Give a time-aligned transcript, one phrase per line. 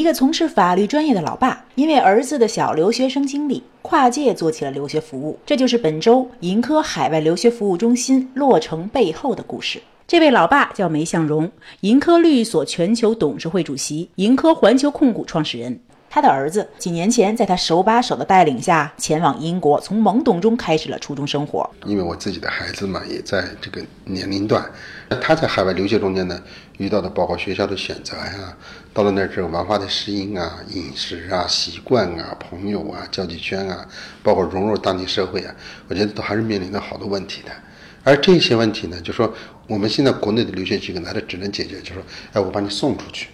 [0.00, 5.38] 一个从事法律专业的老爸，因为儿子的小留学生经历，跨界做起了留学服务。
[5.44, 9.78] 这就是本周盈科海外留学服务中心落成背后的故事。
[10.08, 15.78] 这位老爸叫梅向荣，盈科律所全球董事会主席，盈科环球控股创始人。
[16.12, 21.70] 他的儿子几年前在他手把手的带领下前往英国，从懵懂中开始了初中生活。
[21.86, 24.68] 因为我自己的孩子嘛，也在这个年龄段，
[25.22, 26.42] 他在海外留学中间呢，
[26.78, 28.56] 遇到的包括学校的选择呀，
[28.92, 33.86] 到了那儿之后文化的适应啊、饮食啊、习惯啊、朋友啊、交际圈啊，
[34.24, 35.54] 包括融入当地社会啊，
[35.86, 37.52] 我觉得都还是面临着好多问题的。
[38.02, 39.32] 而这些问题呢，就说
[39.68, 43.28] 我们现在国内的留学机构，它的只能解决，就说，哎，我把你送出去，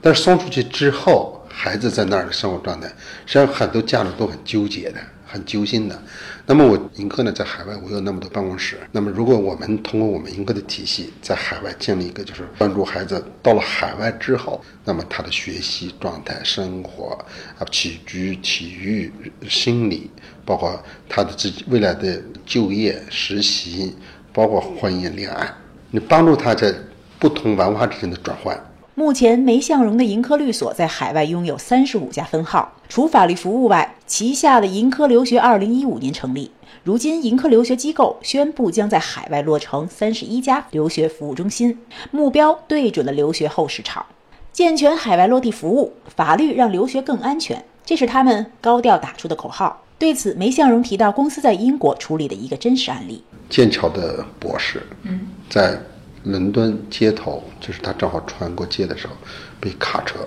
[0.00, 1.34] 但是送出去之后。
[1.58, 2.86] 孩子在那儿的生活状态，
[3.24, 5.98] 实际上很多家长都很纠结的，很揪心的。
[6.44, 8.78] 那么我盈科呢，在海外我有那么多办公室。
[8.92, 17.18] 那么如果我们通过我们盈科的体系，在海外建立一个，就是帮助孩子到了海外之后，那么他的学习状态、生活
[17.58, 19.10] 啊、起居、体育、
[19.48, 20.10] 心理，
[20.44, 23.96] 包括他的自己未来的就业、实习，
[24.30, 25.50] 包括婚姻、恋爱，
[25.90, 26.74] 你帮助他在
[27.18, 28.62] 不同文化之间的转换。
[28.98, 32.72] 目前，梅向荣的盈科律所在海外拥有三十五家分号。
[32.88, 36.50] 除法律服务外，旗下的盈科留学二零一五年成立，
[36.82, 41.78] 如今盈科留学机构宣布将在海外落成三十一家留学服务中心，
[42.10, 44.06] 目标对准了留学后市场，
[44.50, 49.82] 健全海外落地服务，法律让留学更安全，这是他们高调打出的口号。
[49.98, 55.78] 对此，梅向荣提到公司在英国处理的一个真实案例：剑桥的博士，嗯，在。
[56.26, 59.14] 伦敦街头，就是他正好穿过街的时候，
[59.60, 60.18] 被卡车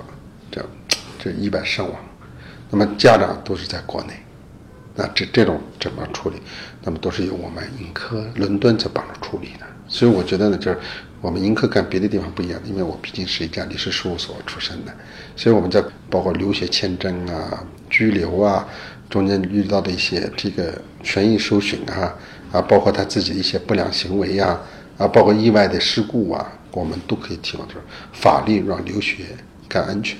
[0.49, 0.65] 这
[1.19, 1.93] 这意外身亡。
[2.69, 4.13] 那么家长都是在国内，
[4.95, 6.37] 那这这种怎么处理？
[6.83, 9.65] 那么都是由我们盈科伦敦在帮着处理的。
[9.89, 10.79] 所以我觉得呢，就是
[11.19, 14.93] 我们盈科跟别的地方不一样，因为我毕竟是一家律师事务所出身的，
[15.35, 18.65] 所以我们在包括留学签证啊、拘留啊
[19.09, 22.15] 中间遇到的一些这个权益受损啊
[22.53, 24.57] 啊，包括他自己的一些不良行为呀。
[25.07, 29.23] 包括意外的事故啊，我们都可以提供，就是法律让留学
[29.67, 30.17] 更安全，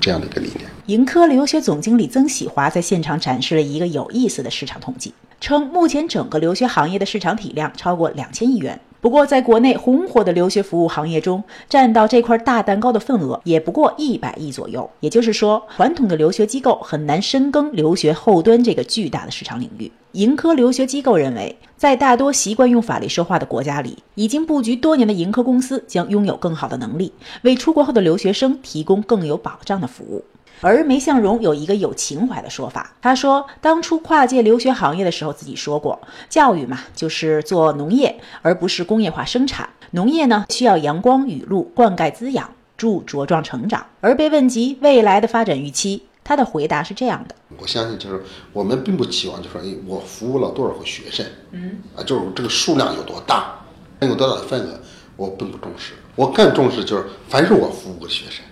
[0.00, 0.68] 这样的一个理念。
[0.86, 8.80] 盈科留学总经理曾喜华在现场展示了一个有意思的市场统计，称目前整个留学行业的市场体量超过两千亿元。
[9.00, 14.88] 不过，在国内红火的留学服务行业中，占到这块大蛋糕的份额也不过一百亿左右。
[15.00, 19.90] 也就是说，传统的留学机构很难深耕留学后端这个巨大的市场领域。
[20.12, 30.22] 盈科留学机构认为，在大多习惯用法律说话的国家里，已经布局多年的盈科公司将拥有更好的能力，为出国后的留学生提供更有保障的服务。
[30.62, 35.98] 而梅向荣有一个有情怀的说法，他说，当初跨界留学行业的时候，自己说过，
[36.28, 39.68] 教育嘛，就是做农业，而不是工业化生产。
[39.92, 43.86] 农业呢，需要阳光雨露灌溉滋养，助茁壮成长。
[44.00, 48.22] 而被问及未来的发展预期，他的回答是这样的：我相信，就是
[48.52, 53.54] 我们并不期望，就说，哎，我服务了多少个学生，嗯，啊，就是这个数量有多大，
[53.98, 54.78] 能有多大的份额，
[55.16, 55.94] 我并不重视。
[56.16, 58.44] 我更重视就是，凡是我服务的学生。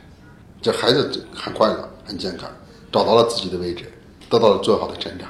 [0.61, 2.51] 这孩子很快乐，很健康，
[2.91, 3.93] 找到了自己的位置，
[4.31, 5.29] 得到了最好的成长。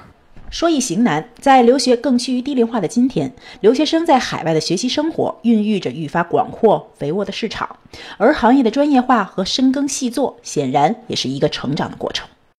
[0.49, 7.77] 说易行难，在留学更趋于低龄化的今天，留学生在海外的学习生活孕育着愈发广阔肥沃的市场，
[8.17, 12.29] 而行业的专业化和深耕细作，显然也是一个成长的过程。